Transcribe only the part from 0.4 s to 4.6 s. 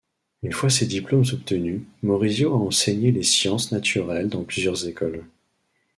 Une fois ses diplômes obtenus, Maurizio a enseigné les sciences naturelles dans